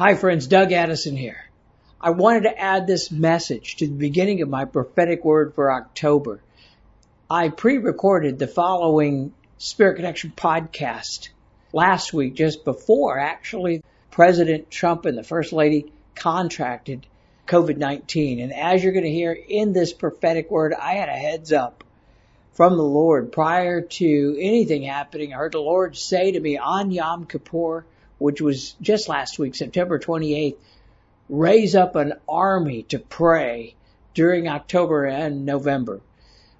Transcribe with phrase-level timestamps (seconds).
[0.00, 1.44] Hi friends, Doug Addison here.
[2.00, 6.40] I wanted to add this message to the beginning of my prophetic word for October.
[7.28, 11.28] I pre-recorded the following Spirit Connection podcast
[11.74, 17.06] last week, just before actually President Trump and the First Lady contracted
[17.46, 18.42] COVID-19.
[18.42, 21.84] And as you're going to hear in this prophetic word, I had a heads up
[22.54, 25.34] from the Lord prior to anything happening.
[25.34, 27.84] I heard the Lord say to me on Yom Kippur,
[28.20, 30.58] which was just last week, September 28th,
[31.30, 33.74] raise up an army to pray
[34.12, 36.00] during October and November.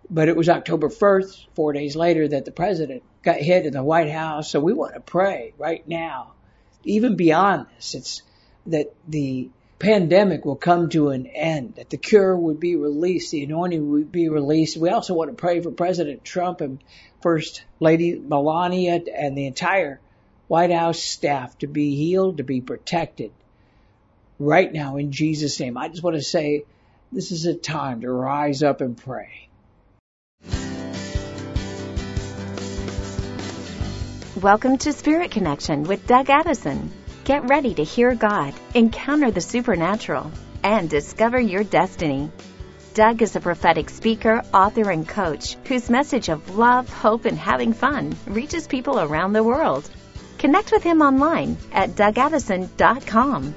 [0.08, 3.82] But it was October 1st, four days later, that the president got hit in the
[3.82, 4.50] White House.
[4.50, 6.32] So we want to pray right now,
[6.82, 7.94] even beyond this.
[7.94, 8.22] It's
[8.66, 13.44] that the pandemic will come to an end, that the cure would be released, the
[13.44, 14.78] anointing would be released.
[14.78, 16.82] We also want to pray for President Trump and
[17.20, 20.00] First Lady Melania and the entire
[20.50, 23.30] White House staff to be healed, to be protected
[24.40, 25.78] right now in Jesus' name.
[25.78, 26.64] I just want to say
[27.12, 29.46] this is a time to rise up and pray.
[34.42, 36.90] Welcome to Spirit Connection with Doug Addison.
[37.22, 40.32] Get ready to hear God, encounter the supernatural,
[40.64, 42.28] and discover your destiny.
[42.94, 47.72] Doug is a prophetic speaker, author, and coach whose message of love, hope, and having
[47.72, 49.88] fun reaches people around the world.
[50.40, 53.54] Connect with him online at dougaddison.com.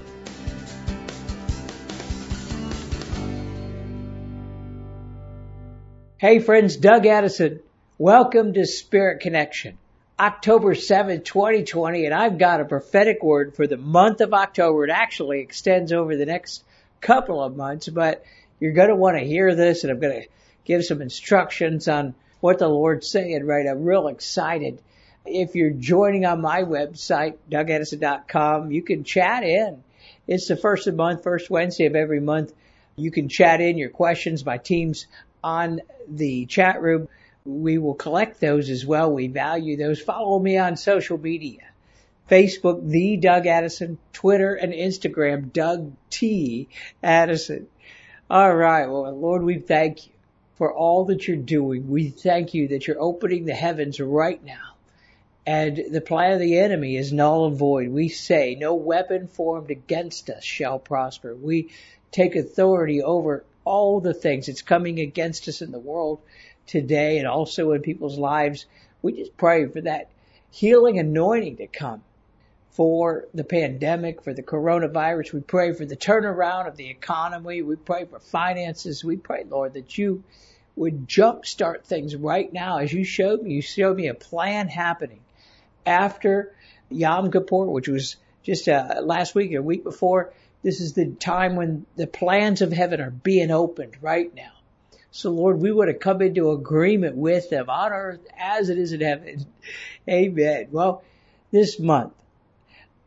[6.17, 7.61] Hey friends, Doug Addison.
[7.97, 9.77] Welcome to Spirit Connection.
[10.19, 14.83] October 7th, 2020, and I've got a prophetic word for the month of October.
[14.83, 16.65] It actually extends over the next
[16.99, 18.25] couple of months, but
[18.59, 20.27] you're going to want to hear this and I'm going to
[20.65, 23.67] give some instructions on what the Lord's saying, right?
[23.69, 24.79] I'm real excited
[25.25, 29.83] if you're joining on my website, dougaddison.com, you can chat in.
[30.27, 32.53] It's the first of the month, first Wednesday of every month.
[32.95, 34.45] You can chat in your questions.
[34.45, 35.07] My team's
[35.43, 37.07] on the chat room.
[37.45, 39.11] We will collect those as well.
[39.11, 40.01] We value those.
[40.01, 41.61] Follow me on social media.
[42.29, 46.69] Facebook, the Doug Addison, Twitter and Instagram, Doug T.
[47.01, 47.67] Addison.
[48.29, 48.87] All right.
[48.87, 50.13] Well, Lord, we thank you
[50.57, 51.89] for all that you're doing.
[51.89, 54.72] We thank you that you're opening the heavens right now
[55.45, 57.89] and the plan of the enemy is null and void.
[57.89, 61.35] We say, no weapon formed against us shall prosper.
[61.35, 61.69] We
[62.11, 66.21] take authority over all the things that's coming against us in the world
[66.65, 68.65] today and also in people's lives.
[69.01, 70.09] We just pray for that
[70.49, 72.03] healing anointing to come
[72.71, 75.33] for the pandemic, for the coronavirus.
[75.33, 77.61] We pray for the turnaround of the economy.
[77.61, 79.03] We pray for finances.
[79.03, 80.23] We pray, Lord, that you
[80.75, 83.55] would jumpstart things right now as you showed me.
[83.55, 85.19] You showed me a plan happening
[85.85, 86.55] after
[86.89, 90.33] Yom Kippur, which was just uh, last week or week before.
[90.61, 94.51] This is the time when the plans of heaven are being opened right now.
[95.11, 98.93] So Lord, we want to come into agreement with them on earth as it is
[98.93, 99.45] in heaven.
[100.09, 100.67] Amen.
[100.71, 101.03] Well,
[101.51, 102.13] this month,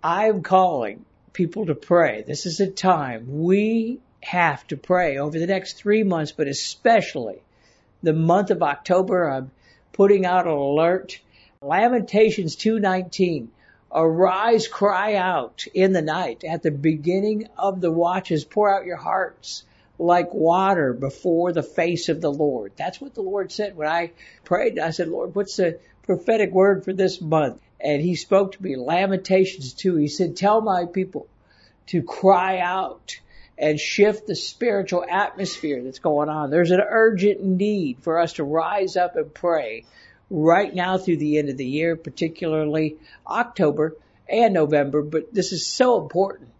[0.02, 2.22] I'm calling people to pray.
[2.26, 7.42] This is a time we have to pray over the next three months, but especially
[8.02, 9.28] the month of October.
[9.28, 9.50] I'm
[9.92, 11.18] putting out an alert
[11.66, 13.48] Lamentations 2:19
[13.92, 18.96] Arise, cry out in the night at the beginning of the watches pour out your
[18.96, 19.64] hearts
[19.98, 22.70] like water before the face of the Lord.
[22.76, 24.12] That's what the Lord said when I
[24.44, 24.78] prayed.
[24.78, 27.60] I said, Lord, what's the prophetic word for this month?
[27.80, 29.96] And he spoke to me, Lamentations 2.
[29.96, 31.26] He said, tell my people
[31.88, 33.18] to cry out
[33.58, 36.50] and shift the spiritual atmosphere that's going on.
[36.50, 39.84] There's an urgent need for us to rise up and pray
[40.30, 43.96] right now through the end of the year, particularly October
[44.28, 45.02] and November.
[45.02, 46.50] But this is so important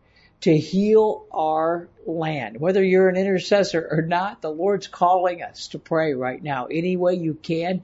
[0.43, 2.61] to heal our land.
[2.61, 6.97] Whether you're an intercessor or not, the Lord's calling us to pray right now any
[6.97, 7.83] way you can.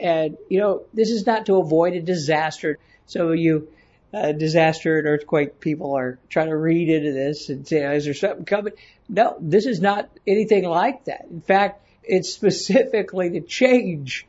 [0.00, 2.78] And, you know, this is not to avoid a disaster.
[3.06, 3.68] So you,
[4.12, 8.14] uh, disaster and earthquake people are trying to read into this and say, is there
[8.14, 8.74] something coming?
[9.08, 11.26] No, this is not anything like that.
[11.30, 14.26] In fact, it's specifically to change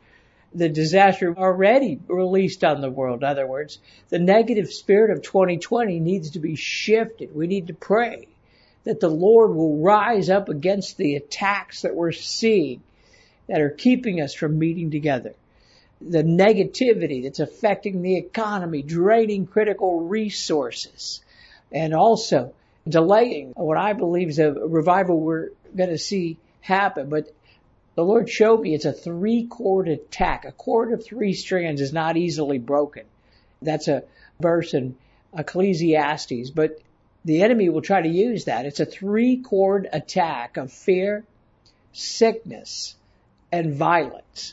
[0.56, 3.22] the disaster already released on the world.
[3.22, 7.34] In other words, the negative spirit of 2020 needs to be shifted.
[7.34, 8.28] We need to pray
[8.84, 12.82] that the Lord will rise up against the attacks that we're seeing
[13.48, 15.34] that are keeping us from meeting together.
[16.00, 21.20] The negativity that's affecting the economy, draining critical resources,
[21.70, 22.54] and also
[22.88, 27.10] delaying what I believe is a revival we're going to see happen.
[27.10, 27.32] But
[27.96, 30.44] the Lord showed me it's a three cord attack.
[30.44, 33.04] A cord of three strands is not easily broken.
[33.62, 34.04] That's a
[34.38, 34.96] verse in
[35.36, 36.50] Ecclesiastes.
[36.50, 36.78] But
[37.24, 38.66] the enemy will try to use that.
[38.66, 41.24] It's a three cord attack of fear,
[41.92, 42.94] sickness,
[43.50, 44.52] and violence.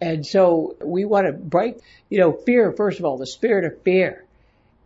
[0.00, 1.78] And so we want to break,
[2.10, 4.24] you know, fear, first of all, the spirit of fear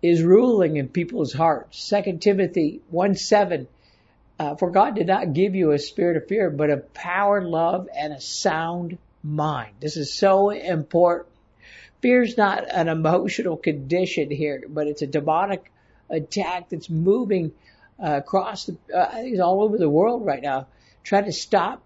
[0.03, 1.83] is ruling in people's hearts.
[1.83, 3.67] Second Timothy 1 7,
[4.39, 7.89] uh, for God did not give you a spirit of fear, but of power, love,
[7.95, 9.75] and a sound mind.
[9.81, 11.35] This is so important.
[12.01, 15.73] Fear is not an emotional condition here, but it's a demonic
[16.09, 17.53] attack that's moving
[18.01, 20.69] uh, across the, uh, I think it's all over the world right now,
[21.03, 21.83] trying to stop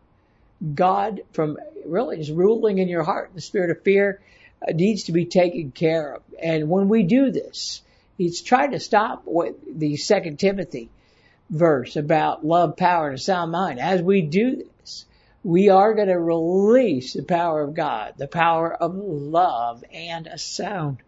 [0.74, 1.56] God from
[1.86, 3.30] really just ruling in your heart.
[3.34, 4.20] The spirit of fear
[4.60, 6.22] uh, needs to be taken care of.
[6.40, 7.80] And when we do this,
[8.18, 10.90] he's trying to stop what the second Timothy
[11.52, 13.78] verse about love, power, and a sound mind.
[13.78, 15.04] As we do this,
[15.44, 20.38] we are going to release the power of God, the power of love and a
[20.38, 20.98] sound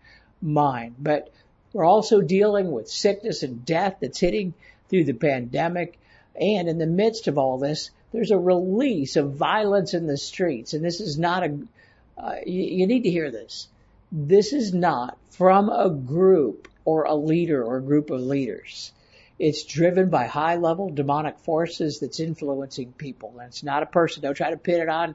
[0.42, 0.96] mind.
[0.98, 1.32] But
[1.72, 4.52] we're also dealing with sickness and death that's hitting
[4.88, 5.98] through the pandemic.
[6.38, 10.74] And in the midst of all this, there's a release of violence in the streets.
[10.74, 11.58] And this is not a,
[12.18, 13.68] uh, you, you need to hear this.
[14.12, 18.92] This is not from a group or a leader or a group of leaders.
[19.38, 23.34] It's driven by high level demonic forces that's influencing people.
[23.38, 24.22] And it's not a person.
[24.22, 25.14] Don't try to pin it on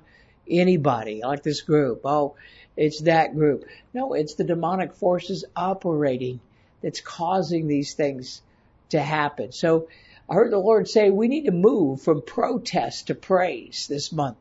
[0.50, 2.02] anybody like this group.
[2.04, 2.36] Oh,
[2.76, 3.66] it's that group.
[3.94, 6.40] No, it's the demonic forces operating
[6.82, 8.42] that's causing these things
[8.90, 9.52] to happen.
[9.52, 9.88] So
[10.30, 14.38] I heard the Lord say we need to move from protest to praise this month.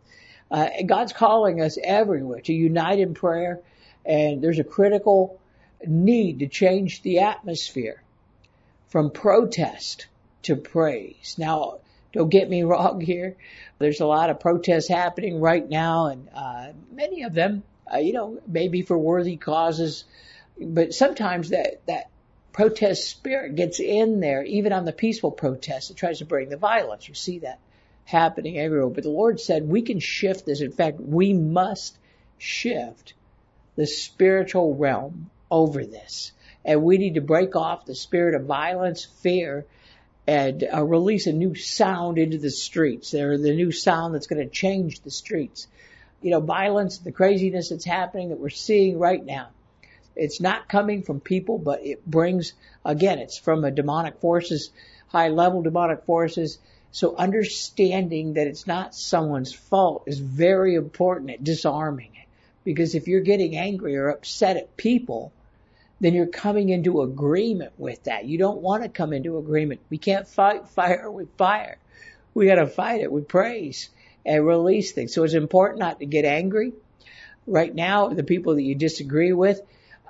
[0.50, 3.60] Uh, God's calling us everywhere to unite in prayer,
[4.04, 5.38] and there's a critical
[5.86, 8.02] need to change the atmosphere
[8.88, 10.06] from protest
[10.42, 11.36] to praise.
[11.38, 11.78] Now,
[12.12, 13.36] don't get me wrong here.
[13.78, 17.62] There's a lot of protests happening right now, and uh, many of them,
[17.92, 20.04] uh, you know, maybe for worthy causes.
[20.60, 22.10] But sometimes that that
[22.52, 25.90] protest spirit gets in there, even on the peaceful protests.
[25.90, 27.06] It tries to bring the violence.
[27.06, 27.60] You see that
[28.04, 28.90] happening everywhere.
[28.90, 30.60] But the Lord said we can shift this.
[30.60, 31.96] In fact, we must
[32.38, 33.14] shift
[33.76, 36.32] the spiritual realm over this
[36.68, 39.64] and we need to break off the spirit of violence, fear,
[40.26, 43.10] and uh, release a new sound into the streets.
[43.10, 45.66] They're the new sound that's going to change the streets.
[46.20, 49.48] You know, violence, the craziness that's happening that we're seeing right now.
[50.14, 52.52] It's not coming from people, but it brings,
[52.84, 54.68] again, it's from a demonic forces,
[55.06, 56.58] high level demonic forces.
[56.90, 62.28] So understanding that it's not someone's fault is very important at disarming it.
[62.62, 65.32] Because if you're getting angry or upset at people,
[66.00, 68.24] then you're coming into agreement with that.
[68.24, 69.80] You don't want to come into agreement.
[69.90, 71.78] We can't fight fire with fire.
[72.34, 73.90] We got to fight it with praise
[74.24, 75.12] and release things.
[75.12, 76.72] So it's important not to get angry.
[77.46, 79.60] Right now, the people that you disagree with,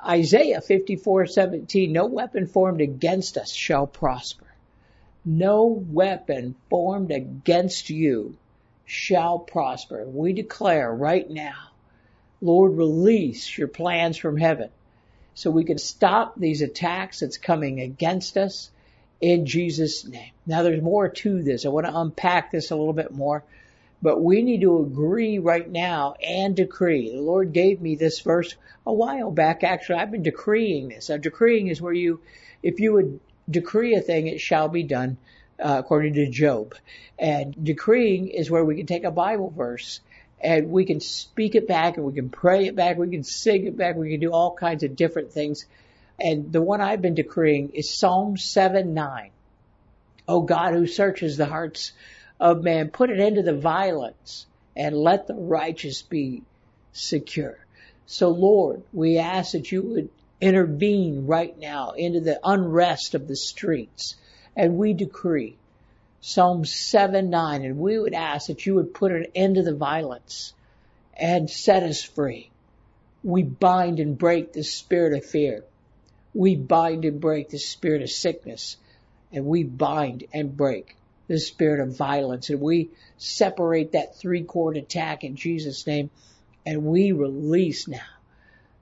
[0.04, 4.44] Isaiah 54:17, no weapon formed against us shall prosper.
[5.24, 8.36] No weapon formed against you
[8.84, 10.04] shall prosper.
[10.06, 11.70] We declare right now,
[12.40, 14.70] Lord, release your plans from heaven
[15.38, 18.72] so we can stop these attacks that's coming against us
[19.20, 20.32] in Jesus' name.
[20.46, 21.64] Now there's more to this.
[21.64, 23.44] I want to unpack this a little bit more,
[24.02, 27.12] but we need to agree right now and decree.
[27.12, 29.62] The Lord gave me this verse a while back.
[29.62, 31.08] Actually, I've been decreeing this.
[31.08, 32.20] A decreeing is where you,
[32.64, 35.18] if you would decree a thing, it shall be done.
[35.60, 36.76] Uh, according to Job.
[37.18, 40.00] And decreeing is where we can take a Bible verse
[40.40, 43.66] and we can speak it back and we can pray it back, we can sing
[43.66, 45.66] it back, we can do all kinds of different things.
[46.20, 49.30] And the one I've been decreeing is Psalm 7 9.
[50.26, 51.92] Oh God who searches the hearts
[52.38, 56.42] of man, put an end to the violence and let the righteous be
[56.92, 57.58] secure.
[58.06, 60.08] So Lord, we ask that you would
[60.40, 64.16] intervene right now into the unrest of the streets.
[64.56, 65.57] And we decree
[66.20, 69.74] Psalm 7 9, and we would ask that you would put an end to the
[69.74, 70.52] violence
[71.14, 72.50] and set us free.
[73.22, 75.64] We bind and break the spirit of fear.
[76.34, 78.76] We bind and break the spirit of sickness.
[79.32, 80.96] And we bind and break
[81.26, 82.50] the spirit of violence.
[82.50, 86.10] And we separate that three cord attack in Jesus' name.
[86.64, 88.00] And we release now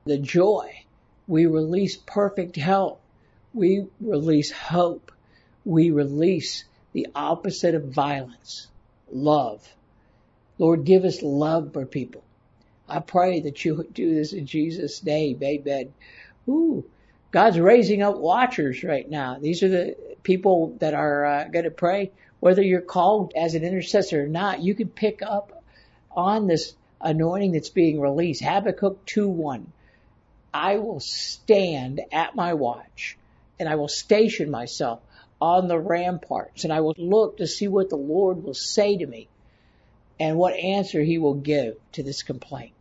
[0.05, 0.85] the joy.
[1.27, 2.99] We release perfect health.
[3.53, 5.11] We release hope.
[5.65, 6.65] We release
[6.97, 8.69] the opposite of violence,
[9.13, 9.63] love.
[10.57, 12.25] Lord, give us love for people.
[12.89, 15.39] I pray that you would do this in Jesus' name.
[15.43, 15.93] Amen.
[16.49, 16.87] Ooh,
[17.33, 19.37] God's raising up watchers right now.
[19.39, 22.13] These are the people that are uh, going to pray.
[22.41, 25.63] Whether you're called as an intercessor or not, you can pick up
[26.13, 26.73] on this
[27.03, 28.43] anointing that's being released.
[28.43, 29.67] Habakkuk 2:1.
[30.55, 33.19] I will stand at my watch
[33.61, 35.03] and I will station myself
[35.41, 39.07] on the ramparts and I will look to see what the Lord will say to
[39.07, 39.29] me
[40.19, 42.73] and what answer he will give to this complaint.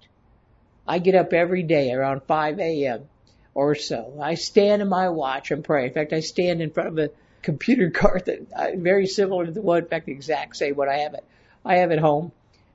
[0.88, 3.10] I get up every day around 5 a.m.
[3.54, 4.20] or so.
[4.22, 5.88] I stand in my watch and pray.
[5.88, 9.52] In fact, I stand in front of a computer cart that uh, very similar to
[9.52, 11.24] the one, in fact, the exact same what I have it.
[11.64, 12.32] I have at home.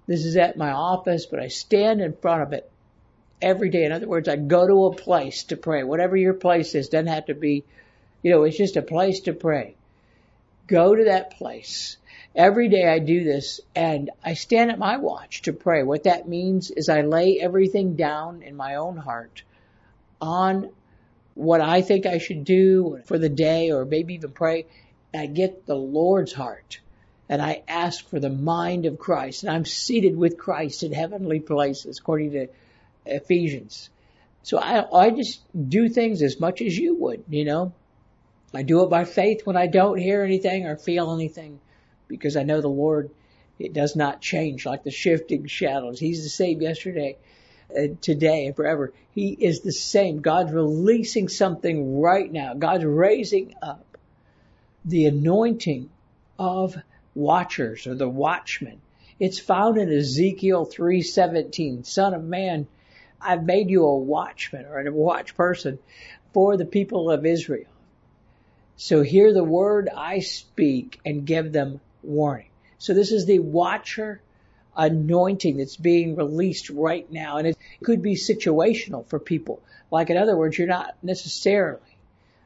[0.06, 2.70] This is at my office, but I stand in front of it
[3.40, 3.84] every day.
[3.84, 5.84] In other words, I go to a place to pray.
[5.84, 7.64] Whatever your place is, doesn't have to be,
[8.22, 9.76] you know, it's just a place to pray.
[10.66, 11.96] Go to that place.
[12.34, 15.82] Every day I do this and I stand at my watch to pray.
[15.82, 19.42] What that means is I lay everything down in my own heart
[20.20, 20.70] on
[21.34, 24.66] what I think I should do for the day or maybe even pray.
[25.12, 26.78] I get the Lord's heart
[27.28, 31.40] and I ask for the mind of Christ and I'm seated with Christ in heavenly
[31.40, 32.48] places according to
[33.06, 33.90] Ephesians.
[34.42, 37.72] So I, I just do things as much as you would, you know.
[38.52, 41.60] I do it by faith when I don't hear anything or feel anything
[42.08, 43.10] because I know the Lord,
[43.58, 46.00] it does not change like the shifting shadows.
[46.00, 47.16] He's the same yesterday,
[47.70, 48.92] uh, today, and forever.
[49.12, 50.20] He is the same.
[50.20, 52.54] God's releasing something right now.
[52.54, 53.96] God's raising up
[54.84, 55.90] the anointing
[56.38, 56.76] of
[57.14, 58.80] watchers or the watchmen.
[59.20, 61.84] It's found in Ezekiel 3:17.
[61.84, 62.66] Son of man,
[63.20, 65.78] I've made you a watchman or a watch person
[66.32, 67.68] for the people of Israel.
[68.82, 72.48] So hear the word I speak and give them warning.
[72.78, 74.22] So this is the watcher
[74.74, 77.36] anointing that's being released right now.
[77.36, 79.62] And it could be situational for people.
[79.90, 81.98] Like in other words, you're not necessarily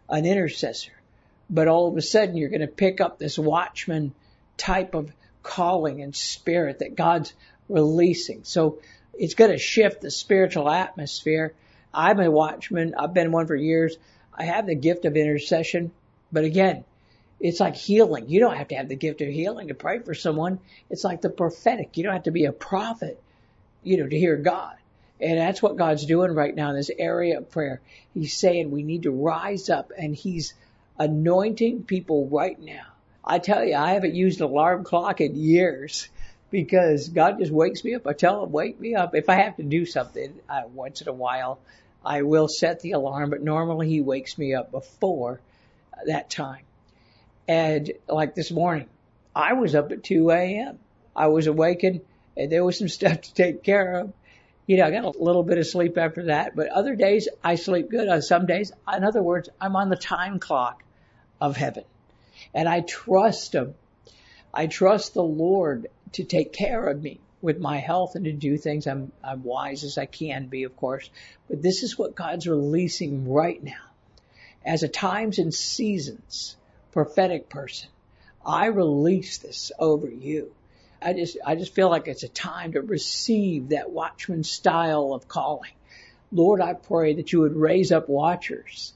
[0.09, 0.91] an intercessor,
[1.49, 4.12] but all of a sudden you're going to pick up this watchman
[4.57, 5.12] type of
[5.45, 7.33] calling and spirit that God's
[7.69, 8.43] releasing.
[8.43, 8.81] So
[9.17, 11.55] it's going to shift the spiritual atmosphere.
[11.95, 12.97] I'm a watchman.
[12.99, 13.97] I've been one for years.
[14.35, 15.93] I have the gift of intercession,
[16.35, 16.85] but again,
[17.41, 18.29] it's like healing.
[18.29, 20.59] You don't have to have the gift of healing to pray for someone.
[20.91, 21.97] It's like the prophetic.
[21.97, 23.23] You don't have to be a prophet,
[23.83, 24.75] you know, to hear God.
[25.21, 27.81] And that's what God's doing right now in this area of prayer.
[28.12, 30.55] He's saying we need to rise up and He's
[30.99, 32.87] anointing people right now.
[33.25, 36.09] I tell you, I haven't used an alarm clock in years
[36.50, 38.07] because God just wakes me up.
[38.07, 39.14] I tell him, wake me up.
[39.14, 41.59] If I have to do something uh, once in a while,
[42.05, 45.41] I will set the alarm, but normally he wakes me up before
[46.07, 46.63] that time.
[47.47, 48.89] And like this morning,
[49.35, 50.79] I was up at 2 a.m.
[51.15, 52.01] I was awakened
[52.37, 54.13] and there was some stuff to take care of.
[54.67, 57.57] You know, I got a little bit of sleep after that, but other days I
[57.57, 58.09] sleep good.
[58.09, 60.83] On some days, in other words, I'm on the time clock
[61.41, 61.85] of heaven
[62.55, 63.75] and I trust him.
[64.53, 68.57] I trust the Lord to take care of me with my health and to do
[68.57, 71.11] things I'm, I'm wise as I can be, of course.
[71.49, 73.73] But this is what God's releasing right now.
[74.64, 76.56] As a times and seasons
[76.92, 77.88] prophetic person,
[78.44, 80.52] I release this over you.
[81.02, 85.28] I just, I just feel like it's a time to receive that watchman style of
[85.28, 85.73] calling.
[86.33, 88.94] Lord, I pray that you would raise up watchers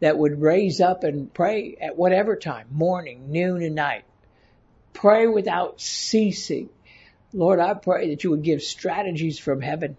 [0.00, 4.04] that would raise up and pray at whatever time, morning, noon, and night,
[4.92, 6.68] Pray without ceasing.
[7.32, 9.96] Lord, I pray that you would give strategies from heaven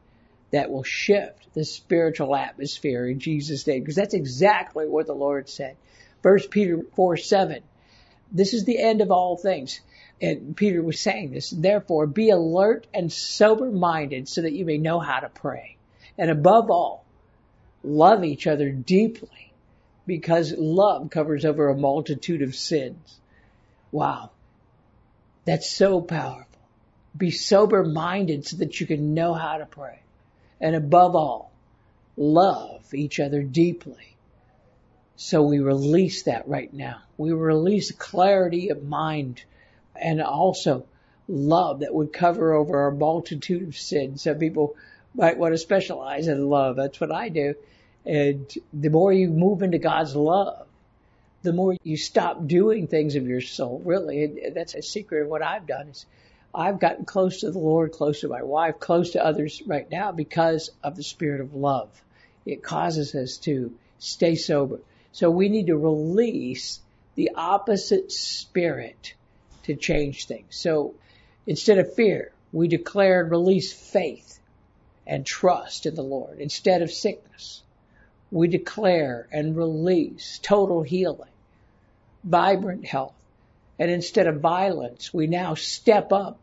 [0.52, 5.50] that will shift the spiritual atmosphere in Jesus' name, because that's exactly what the Lord
[5.50, 5.78] said.
[6.22, 7.64] First Peter 4 7.
[8.32, 9.82] This is the end of all things.
[10.22, 11.50] And Peter was saying this.
[11.50, 15.78] Therefore, be alert and sober minded so that you may know how to pray.
[16.18, 17.04] And above all,
[17.84, 19.52] love each other deeply
[20.06, 23.20] because love covers over a multitude of sins.
[23.92, 24.32] Wow.
[25.46, 26.46] That's so powerful.
[27.18, 30.02] Be sober minded so that you can know how to pray.
[30.62, 31.52] And above all,
[32.16, 34.16] love each other deeply.
[35.18, 37.02] So we release that right now.
[37.18, 39.44] We release clarity of mind
[39.96, 40.86] and also
[41.28, 44.24] love that would cover over our multitude of sins.
[44.24, 44.76] Some people
[45.14, 46.76] might want to specialize in love.
[46.76, 47.56] That's what I do.
[48.06, 50.68] And the more you move into God's love,
[51.44, 53.82] the more you stop doing things of your soul.
[53.84, 56.06] Really, that's a secret of what I've done is
[56.54, 60.12] I've gotten close to the Lord, close to my wife, close to others right now
[60.12, 61.90] because of the spirit of love.
[62.46, 64.80] It causes us to stay sober.
[65.12, 66.80] So we need to release
[67.16, 69.14] the opposite spirit
[69.64, 70.58] to change things.
[70.58, 70.96] So
[71.46, 74.40] instead of fear, we declare and release faith
[75.08, 76.40] and trust in the Lord.
[76.40, 77.64] Instead of sickness,
[78.32, 81.30] we declare and release total healing
[82.24, 83.16] vibrant health.
[83.80, 86.40] And instead of violence, we now step up.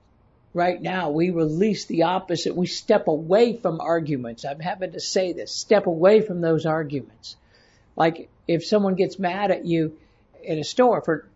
[0.59, 2.57] Right now, we release the opposite.
[2.57, 4.45] We step away from arguments.
[4.45, 5.53] I'm having to say this.
[5.53, 7.37] Step away from those arguments.
[7.95, 9.97] Like if someone gets mad at you
[10.43, 11.29] in a store for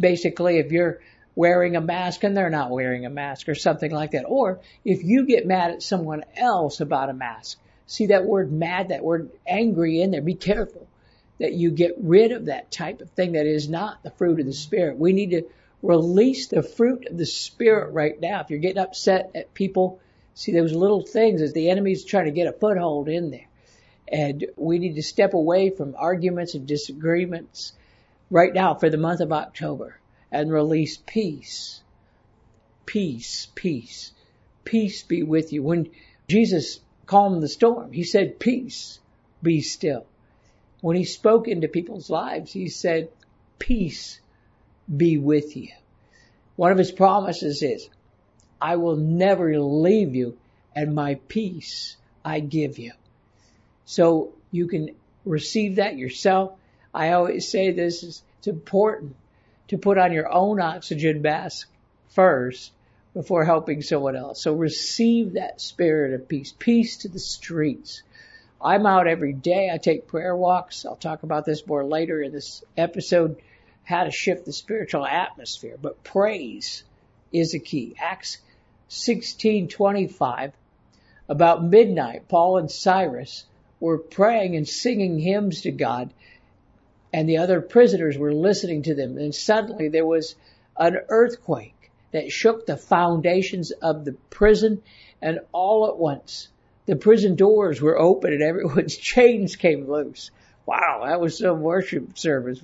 [0.00, 0.98] basically if you're
[1.36, 4.24] wearing a mask and they're not wearing a mask or something like that.
[4.24, 8.88] Or if you get mad at someone else about a mask, see that word mad,
[8.88, 10.20] that word angry in there.
[10.20, 10.88] Be careful
[11.38, 14.46] that you get rid of that type of thing that is not the fruit of
[14.46, 14.98] the Spirit.
[14.98, 15.42] We need to
[15.82, 18.40] release the fruit of the Spirit right now.
[18.40, 20.00] If you're getting upset at people,
[20.34, 23.48] see those little things as the enemy's trying to get a foothold in there.
[24.10, 27.72] And we need to step away from arguments and disagreements
[28.30, 29.98] right now for the month of October
[30.32, 31.82] and release peace.
[32.86, 34.12] Peace, peace.
[34.64, 35.62] Peace be with you.
[35.62, 35.90] When
[36.26, 38.98] Jesus calmed the storm, he said, peace,
[39.42, 40.06] be still.
[40.80, 43.10] When he spoke into people's lives, he said,
[43.58, 44.20] peace
[44.94, 45.68] be with you.
[46.56, 47.88] One of his promises is,
[48.60, 50.36] I will never leave you
[50.74, 52.92] and my peace I give you.
[53.84, 56.52] So you can receive that yourself.
[56.92, 59.14] I always say this is, it's important
[59.68, 61.68] to put on your own oxygen mask
[62.10, 62.72] first
[63.14, 64.42] before helping someone else.
[64.42, 66.52] So receive that spirit of peace.
[66.58, 68.02] Peace to the streets.
[68.60, 69.70] I'm out every day.
[69.72, 70.84] I take prayer walks.
[70.84, 73.40] I'll talk about this more later in this episode,
[73.88, 75.76] how to shift the spiritual atmosphere.
[75.80, 76.84] But praise
[77.32, 77.94] is a key.
[77.98, 78.38] Acts
[78.90, 80.52] 16:25
[81.28, 83.44] about midnight, Paul and Silas
[83.80, 86.12] were praying and singing hymns to God
[87.12, 89.16] and the other prisoners were listening to them.
[89.16, 90.34] And suddenly there was
[90.76, 94.82] an earthquake that shook the foundations of the prison
[95.22, 96.48] and all at once
[96.84, 100.30] the prison doors were open and everyone's chains came loose.
[100.68, 102.60] Wow, that was some worship service.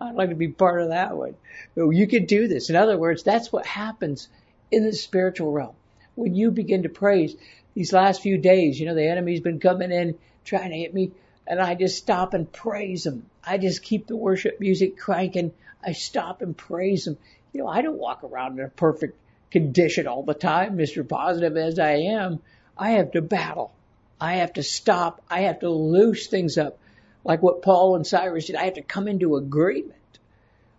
[0.00, 1.34] I'd like to be part of that one.
[1.76, 2.70] You can do this.
[2.70, 4.30] In other words, that's what happens
[4.70, 5.74] in the spiritual realm.
[6.14, 7.36] When you begin to praise
[7.74, 11.12] these last few days, you know, the enemy's been coming in trying to hit me
[11.46, 13.26] and I just stop and praise him.
[13.46, 15.52] I just keep the worship music cranking.
[15.86, 17.18] I stop and praise him.
[17.52, 19.18] You know, I don't walk around in a perfect
[19.50, 21.06] condition all the time, Mr.
[21.06, 22.40] Positive as I am.
[22.78, 23.70] I have to battle.
[24.18, 25.22] I have to stop.
[25.28, 26.78] I have to loose things up.
[27.24, 28.56] Like what Paul and Silas did.
[28.56, 29.94] I have to come into agreement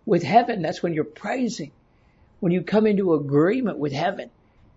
[0.04, 0.62] with heaven.
[0.62, 1.72] That's when you're praising.
[2.40, 4.30] When you come into agreement with heaven,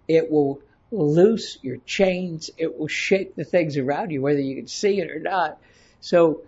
[0.07, 2.49] it will loose your chains.
[2.57, 5.59] It will shake the things around you, whether you can see it or not.
[6.01, 6.41] So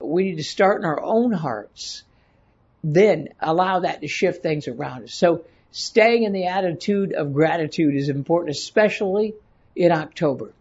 [0.00, 2.04] we need to start in our own hearts,
[2.84, 5.14] then allow that to shift things around us.
[5.14, 9.34] So staying in the attitude of gratitude is important, especially
[9.74, 10.52] in October.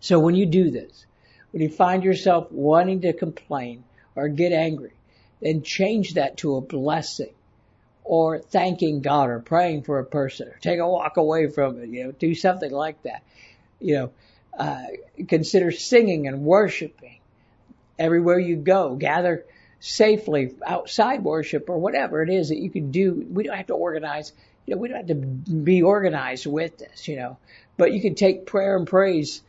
[0.00, 1.06] So when you do this,
[1.52, 3.84] when you find yourself wanting to complain
[4.16, 4.92] or get angry,
[5.40, 7.32] then change that to a blessing
[8.04, 11.88] or thanking God or praying for a person or take a walk away from it,
[11.88, 13.22] you know, do something like that.
[13.80, 14.12] You know,
[14.58, 14.84] uh,
[15.28, 17.18] consider singing and worshiping
[17.98, 18.96] everywhere you go.
[18.96, 19.44] Gather
[19.80, 23.26] safely outside worship or whatever it is that you can do.
[23.30, 24.32] We don't have to organize.
[24.66, 27.36] You know, we don't have to be organized with this, you know,
[27.76, 29.42] but you can take prayer and praise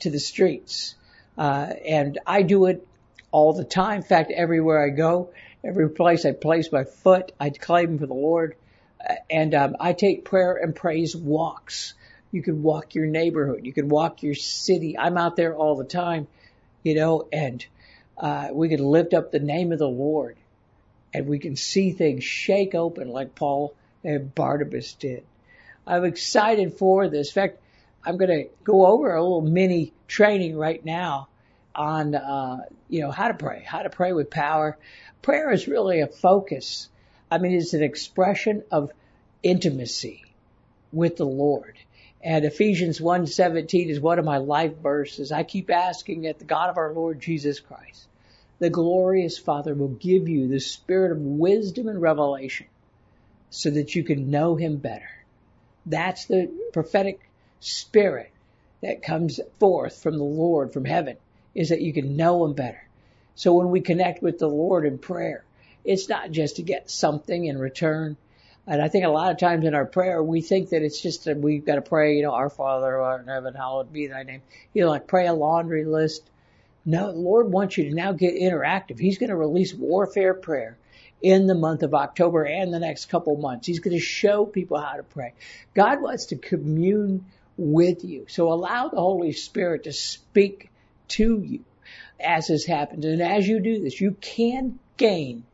[0.00, 0.94] to the streets.
[1.36, 2.86] Uh, and I do it
[3.30, 3.98] all the time.
[3.98, 5.30] In fact, everywhere I go,
[5.64, 8.56] every place I place my foot, I claim for the Lord.
[9.00, 11.94] Uh, and um, I take prayer and praise walks.
[12.30, 13.64] You can walk your neighborhood.
[13.64, 14.98] You can walk your city.
[14.98, 16.26] I'm out there all the time,
[16.82, 17.64] you know, and
[18.18, 20.36] uh, we can lift up the name of the Lord
[21.14, 25.24] and we can see things shake open like Paul and Barnabas did.
[25.86, 27.28] I'm excited for this.
[27.28, 27.58] In fact,
[28.04, 31.28] I'm going to go over a little mini training right now
[31.74, 34.76] on, uh, you know, how to pray, how to pray with power.
[35.22, 36.88] Prayer is really a focus.
[37.30, 38.92] I mean, it's an expression of
[39.42, 40.24] intimacy
[40.92, 41.76] with the Lord.
[42.22, 45.32] And Ephesians 1:17 is one of my life verses.
[45.32, 48.06] I keep asking that the God of our Lord Jesus Christ,
[48.58, 52.66] the glorious Father, will give you the spirit of wisdom and revelation
[53.50, 55.10] so that you can know him better.
[55.84, 57.20] That's the prophetic
[57.64, 58.30] spirit
[58.82, 61.16] that comes forth from the Lord from heaven
[61.54, 62.86] is that you can know him better.
[63.34, 65.44] So when we connect with the Lord in prayer,
[65.84, 68.16] it's not just to get something in return.
[68.66, 71.24] And I think a lot of times in our prayer, we think that it's just
[71.24, 74.06] that we've got to pray, you know, our Father who art in heaven, hallowed be
[74.06, 74.42] thy name.
[74.72, 76.22] You know, like pray a laundry list.
[76.86, 78.98] No, the Lord wants you to now get interactive.
[78.98, 80.76] He's going to release warfare prayer
[81.22, 83.66] in the month of October and the next couple months.
[83.66, 85.32] He's going to show people how to pray.
[85.74, 87.24] God wants to commune
[87.56, 88.26] with you.
[88.28, 90.70] So allow the Holy Spirit to speak
[91.08, 91.64] to you
[92.20, 93.04] as this happens.
[93.04, 95.44] And as you do this, you can gain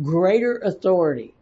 [0.00, 1.34] greater authority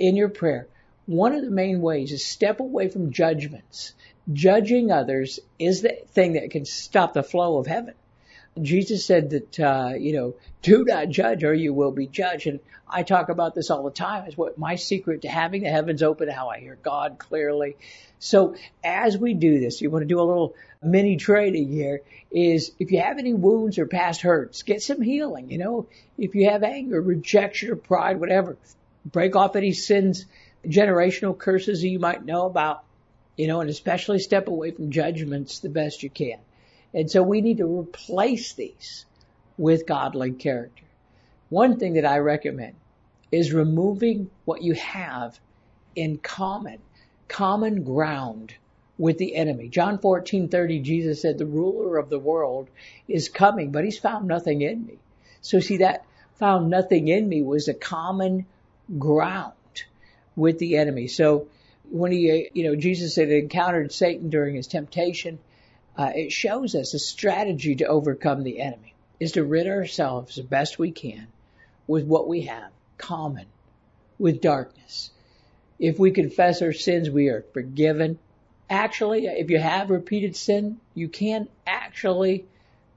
[0.00, 0.66] in your prayer,
[1.06, 3.92] one of the main ways is step away from judgments.
[4.32, 7.94] Judging others is the thing that can stop the flow of heaven.
[8.60, 12.46] Jesus said that, uh, you know, do not judge or you will be judged.
[12.46, 14.26] And I talk about this all the time.
[14.26, 17.76] Is what my secret to having the heavens open, how I hear God clearly.
[18.18, 22.72] So as we do this, you want to do a little mini training here is
[22.78, 25.50] if you have any wounds or past hurts, get some healing.
[25.50, 28.56] You know, if you have anger, rejection or pride, whatever,
[29.04, 30.26] break off any sins,
[30.66, 32.84] generational curses that you might know about,
[33.36, 36.38] you know, and especially step away from judgments the best you can.
[36.92, 39.06] And so we need to replace these
[39.56, 40.84] with godly character.
[41.48, 42.74] One thing that I recommend
[43.30, 45.38] is removing what you have
[45.94, 46.78] in common,
[47.28, 48.54] common ground
[48.98, 49.68] with the enemy.
[49.68, 52.68] John 14:30 Jesus said the ruler of the world
[53.08, 54.98] is coming, but he's found nothing in me.
[55.40, 58.46] So see that found nothing in me was a common
[58.98, 59.54] ground
[60.36, 61.06] with the enemy.
[61.06, 61.48] So
[61.90, 65.38] when he, uh, you know, Jesus had encountered Satan during his temptation,
[66.00, 70.42] uh, it shows us a strategy to overcome the enemy is to rid ourselves the
[70.42, 71.26] best we can
[71.86, 73.44] with what we have common
[74.18, 75.10] with darkness.
[75.78, 78.18] If we confess our sins, we are forgiven.
[78.70, 82.46] Actually, if you have repeated sin, you can actually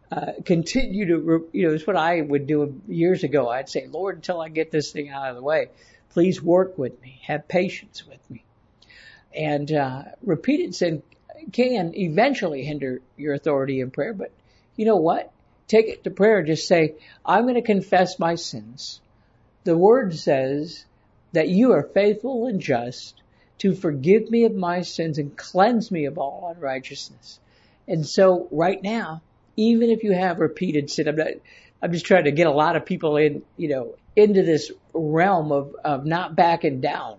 [0.09, 3.49] uh, continue to, you know, it's what I would do years ago.
[3.49, 5.67] I'd say, Lord, until I get this thing out of the way,
[6.11, 8.45] please work with me, have patience with me.
[9.35, 11.03] And uh, repeated sin
[11.51, 14.31] can eventually hinder your authority in prayer, but
[14.75, 15.31] you know what?
[15.67, 16.43] Take it to prayer.
[16.43, 19.01] Just say, I'm going to confess my sins.
[19.63, 20.85] The word says
[21.31, 23.21] that you are faithful and just
[23.59, 27.39] to forgive me of my sins and cleanse me of all unrighteousness.
[27.87, 29.21] And so right now,
[29.55, 31.27] even if you have repeated sin, I'm not,
[31.81, 35.51] I'm just trying to get a lot of people in, you know, into this realm
[35.51, 37.17] of, of not backing down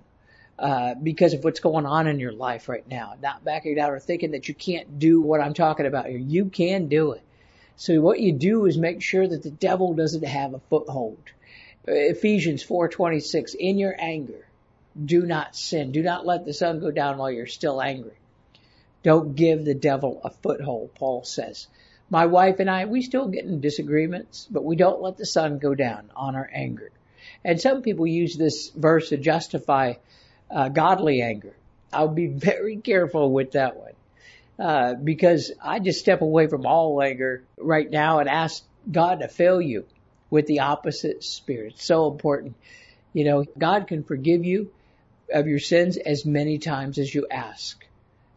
[0.58, 3.14] uh, because of what's going on in your life right now.
[3.20, 6.18] Not backing down or thinking that you can't do what I'm talking about here.
[6.18, 7.22] You can do it.
[7.76, 11.18] So what you do is make sure that the devil doesn't have a foothold.
[11.86, 14.46] Ephesians 4:26 in your anger
[15.02, 15.90] do not sin.
[15.90, 18.16] Do not let the sun go down while you're still angry.
[19.02, 21.66] Don't give the devil a foothold, Paul says.
[22.08, 25.58] My wife and I, we still get in disagreements, but we don't let the sun
[25.58, 26.90] go down on our anger.
[27.44, 29.94] And some people use this verse to justify
[30.54, 31.54] uh, godly anger.
[31.92, 33.92] I'll be very careful with that one.
[34.56, 39.28] Uh, because I just step away from all anger right now and ask God to
[39.28, 39.84] fill you
[40.30, 41.80] with the opposite spirit.
[41.80, 42.54] So important.
[43.12, 44.70] You know, God can forgive you
[45.32, 47.84] of your sins as many times as you ask.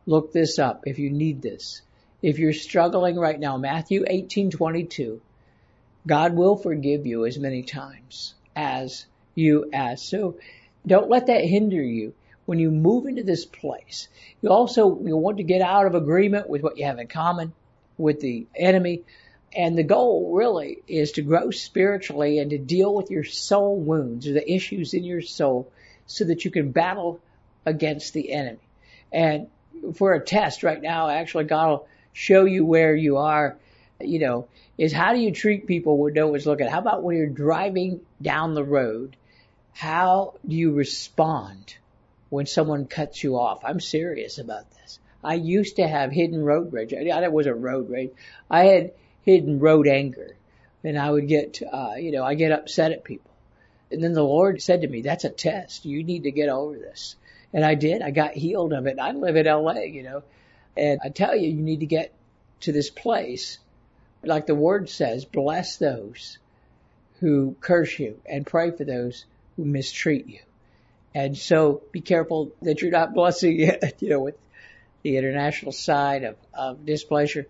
[0.07, 1.81] Look this up if you need this.
[2.23, 5.21] If you're struggling right now, Matthew 18:22,
[6.07, 10.03] God will forgive you as many times as you ask.
[10.03, 10.37] So
[10.87, 12.13] don't let that hinder you
[12.45, 14.07] when you move into this place.
[14.41, 17.53] You also you want to get out of agreement with what you have in common
[17.97, 19.03] with the enemy.
[19.55, 24.27] And the goal really is to grow spiritually and to deal with your soul wounds
[24.27, 25.71] or the issues in your soul
[26.05, 27.19] so that you can battle
[27.65, 28.59] against the enemy.
[29.11, 29.47] And
[29.95, 33.57] for a test right now, actually God will show you where you are,
[33.99, 34.47] you know,
[34.77, 36.67] is how do you treat people when no one's looking?
[36.67, 39.17] How about when you're driving down the road
[39.77, 41.75] how do you respond
[42.29, 43.63] when someone cuts you off?
[43.63, 44.97] I'm serious about this.
[45.23, 46.93] I used to have hidden road rage.
[46.93, 48.11] I was a road rage.
[48.49, 50.35] I had hidden road anger,
[50.83, 53.29] and I would get, uh, you know, I get upset at people.
[53.91, 55.85] And then the Lord said to me, "That's a test.
[55.85, 57.15] You need to get over this."
[57.53, 58.01] And I did.
[58.01, 58.97] I got healed of it.
[58.99, 60.23] I live in LA, you know,
[60.75, 62.13] and I tell you, you need to get
[62.61, 63.59] to this place,
[64.23, 66.39] like the Word says, bless those
[67.19, 69.25] who curse you and pray for those
[69.57, 70.39] who mistreat you.
[71.13, 73.59] And so be careful that you're not blessing,
[73.99, 74.37] you know, with
[75.01, 77.47] the international side of, of displeasure.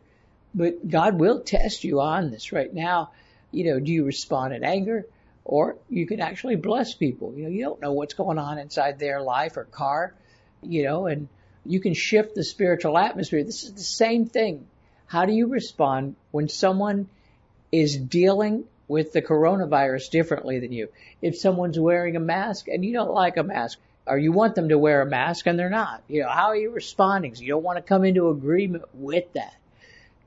[0.56, 3.12] But God will test you on this right now.
[3.52, 5.06] You know, do you respond in anger?
[5.43, 7.34] Or you can actually bless people.
[7.36, 10.13] You know, you don't know what's going on inside their life or car,
[10.62, 11.30] you know, and
[11.65, 13.43] you can shift the spiritual atmosphere.
[13.43, 14.67] This is the same thing.
[15.06, 17.08] How do you respond when someone
[17.72, 20.89] is dealing with the coronavirus differently than you.
[21.21, 24.69] If someone's wearing a mask and you don't like a mask, or you want them
[24.69, 27.36] to wear a mask and they're not, you know, how are you responding?
[27.36, 29.54] So you don't want to come into agreement with that.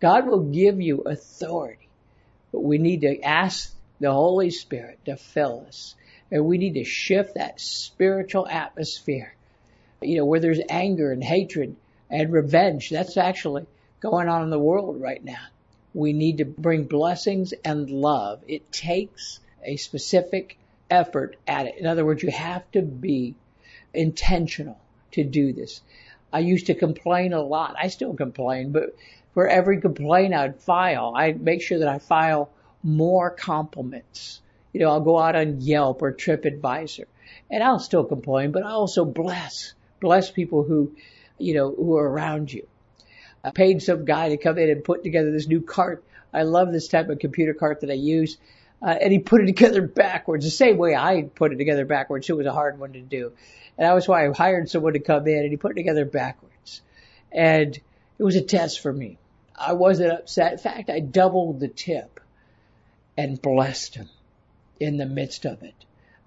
[0.01, 1.89] God will give you authority,
[2.53, 5.95] but we need to ask the Holy Spirit to fill us.
[6.31, 9.35] And we need to shift that spiritual atmosphere.
[10.01, 11.77] You know, where there's anger and hatred
[12.11, 13.67] and revenge, that's actually
[14.01, 15.47] going on in the world right now.
[15.93, 18.43] We need to bring blessings and love.
[18.47, 21.77] It takes a specific effort at it.
[21.79, 23.35] In other words, you have to be
[23.93, 24.79] intentional
[25.13, 25.81] to do this.
[26.33, 27.75] I used to complain a lot.
[27.77, 28.95] I still complain, but
[29.33, 32.51] For every complaint I'd file, I'd make sure that I file
[32.83, 34.41] more compliments.
[34.73, 37.05] You know, I'll go out on Yelp or TripAdvisor
[37.51, 40.97] and I'll still complain, but I also bless, bless people who,
[41.39, 42.67] you know, who are around you.
[43.43, 46.05] I paid some guy to come in and put together this new cart.
[46.33, 48.39] I love this type of computer cart that I use.
[48.83, 52.29] Uh, and he put it together backwards, the same way I put it together backwards.
[52.29, 53.33] It was a hard one to do.
[53.77, 56.05] And that was why I hired someone to come in and he put it together
[56.05, 56.83] backwards.
[57.31, 57.79] And
[58.19, 59.19] it was a test for me.
[59.55, 60.53] I wasn't upset.
[60.53, 62.21] In fact, I doubled the tip
[63.17, 64.09] and blessed him
[64.79, 65.75] in the midst of it.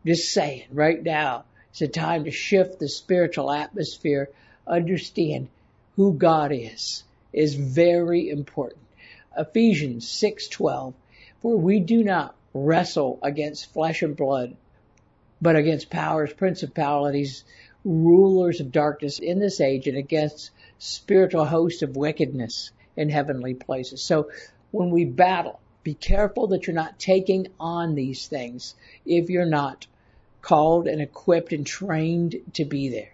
[0.06, 4.30] Just saying, right now, it's a time to shift the spiritual atmosphere,
[4.68, 5.48] understand
[5.96, 8.82] who God is, is very important.
[9.38, 10.94] Ephesians 6:12
[11.42, 14.56] For we do not wrestle against flesh and blood,
[15.42, 17.44] but against powers, principalities,
[17.84, 24.02] rulers of darkness in this age and against spiritual hosts of wickedness in heavenly places.
[24.02, 24.30] So
[24.72, 28.76] when we battle, be careful that you're not taking on these things
[29.06, 29.86] if you're not
[30.42, 33.13] called and equipped and trained to be there.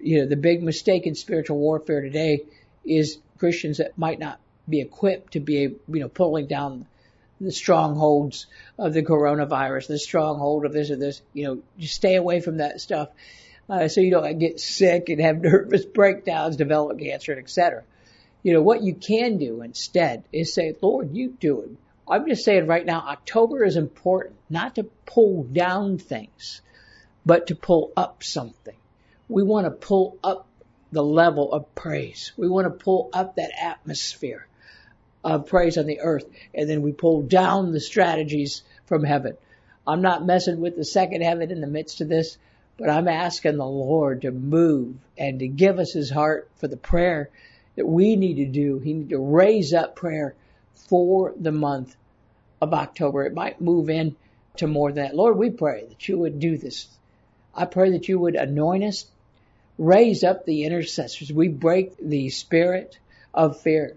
[0.00, 2.44] You know, the big mistake in spiritual warfare today
[2.84, 6.86] is Christians that might not be equipped to be, you know, pulling down
[7.40, 8.46] the strongholds
[8.78, 11.22] of the coronavirus, the stronghold of this or this.
[11.32, 13.08] You know, just stay away from that stuff
[13.68, 17.84] uh, so you don't get sick and have nervous breakdowns, develop cancer, etc.
[18.42, 21.70] You know, what you can do instead is say, Lord, you do it.
[22.10, 26.62] I'm just saying right now, October is important, not to pull down things,
[27.26, 28.77] but to pull up something.
[29.28, 30.46] We want to pull up
[30.90, 32.32] the level of praise.
[32.36, 34.46] We want to pull up that atmosphere
[35.22, 39.36] of praise on the earth, and then we pull down the strategies from heaven.
[39.86, 42.38] I'm not messing with the second heaven in the midst of this,
[42.78, 46.76] but I'm asking the Lord to move and to give us his heart for the
[46.76, 47.28] prayer
[47.76, 48.78] that we need to do.
[48.78, 50.34] He need to raise up prayer
[50.74, 51.96] for the month
[52.60, 53.24] of October.
[53.24, 54.16] It might move in
[54.56, 55.16] to more than that.
[55.16, 56.88] Lord, we pray that you would do this.
[57.54, 59.06] I pray that you would anoint us,
[59.78, 61.32] raise up the intercessors.
[61.32, 62.98] We break the spirit
[63.32, 63.96] of fear,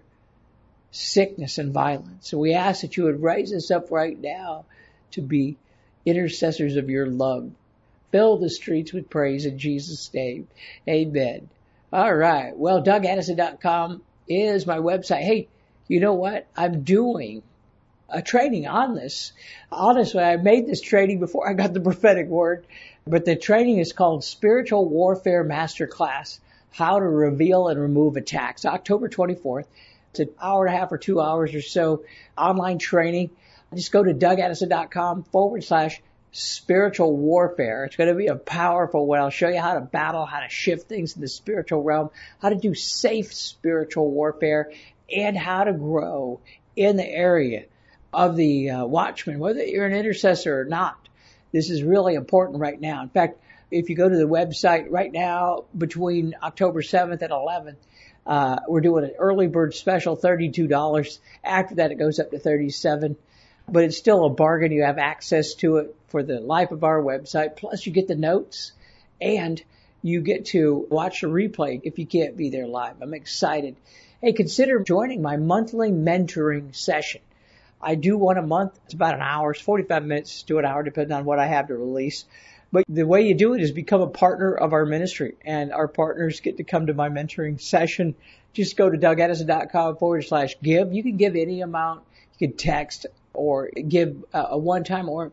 [0.92, 2.30] sickness, and violence.
[2.30, 4.66] So we ask that you would raise us up right now
[5.12, 5.58] to be
[6.06, 7.52] intercessors of your love.
[8.12, 10.48] Fill the streets with praise in Jesus' name.
[10.88, 11.50] Amen.
[11.92, 12.56] All right.
[12.56, 15.24] Well, DougAddison.com is my website.
[15.24, 15.48] Hey,
[15.88, 16.48] you know what?
[16.56, 17.44] I'm doing
[18.12, 19.32] a training on this.
[19.72, 22.66] Honestly, I made this training before I got the prophetic word,
[23.08, 26.40] but the training is called Spiritual Warfare Masterclass,
[26.72, 29.66] How to Reveal and Remove Attacks, October 24th.
[30.12, 32.04] It's an hour and a half or two hours or so
[32.38, 33.32] online training.
[33.74, 36.02] Just go to DougAddison.com forward slash
[36.34, 37.86] spiritual warfare.
[37.86, 39.20] It's going to be a powerful one.
[39.20, 42.10] I'll show you how to battle, how to shift things in the spiritual realm,
[42.42, 44.72] how to do safe spiritual warfare,
[45.14, 46.42] and how to grow
[46.76, 47.66] in the area
[48.14, 50.98] of the uh, watchman, whether you're an intercessor or not.
[51.52, 53.02] This is really important right now.
[53.04, 57.76] In fact, if you go to the website right now between October 7th and 11th,
[58.26, 61.20] uh, we're doing an early bird special, $32.
[61.44, 63.18] After that, it goes up to 37
[63.72, 64.72] but it's still a bargain.
[64.72, 67.56] You have access to it for the life of our website.
[67.56, 68.74] Plus you get the notes
[69.20, 69.62] and
[70.02, 73.02] you get to watch the replay if you can't be there live.
[73.02, 73.76] I'm excited.
[74.22, 77.22] Hey, consider joining my monthly mentoring session.
[77.82, 78.80] I do one a month.
[78.86, 79.52] It's about an hour.
[79.52, 82.26] It's 45 minutes to an hour, depending on what I have to release.
[82.72, 85.88] But the way you do it is become a partner of our ministry and our
[85.88, 88.16] partners get to come to my mentoring session.
[88.54, 90.94] Just go to dougaddison.com forward slash give.
[90.94, 92.04] You can give any amount.
[92.38, 95.32] You can text or give a one time or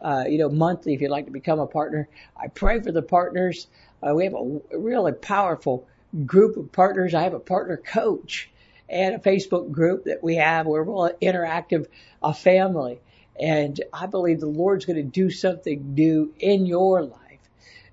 [0.00, 2.08] uh, you know monthly if you'd like to become a partner.
[2.36, 3.66] I pray for the partners.
[4.02, 5.86] Uh, we have a really powerful
[6.26, 7.14] group of partners.
[7.14, 8.50] I have a partner coach
[8.88, 10.66] and a Facebook group that we have.
[10.66, 11.86] where We're all interactive,
[12.22, 13.00] a family.
[13.40, 17.20] And I believe the Lord's going to do something new in your life.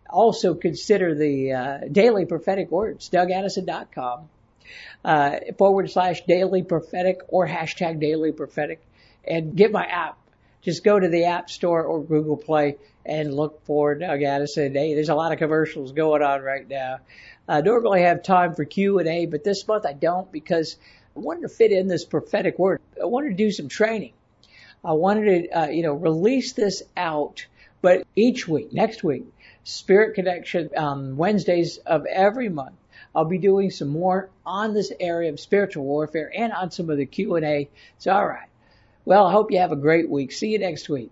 [0.10, 4.30] Also consider the uh, daily prophetic words, dougaddison.com,
[5.04, 8.82] uh, forward slash daily prophetic or hashtag daily prophetic
[9.24, 10.18] and get my app.
[10.62, 14.76] Just go to the App Store or Google Play and look for Doug Addison.
[14.76, 17.00] Hey, there's a lot of commercials going on right now.
[17.52, 20.78] I normally have time for Q and A, but this month I don't because
[21.18, 22.80] I wanted to fit in this prophetic word.
[23.00, 24.14] I wanted to do some training.
[24.86, 27.46] I wanted to, uh, you know, release this out,
[27.82, 29.26] but each week, next week,
[29.66, 32.78] Spirit Connection, um, Wednesdays of every month,
[33.14, 36.96] I'll be doing some more on this area of spiritual warfare and on some of
[36.96, 37.70] the Q and A.
[37.98, 38.48] So, all right.
[39.04, 40.32] Well, I hope you have a great week.
[40.32, 41.12] See you next week.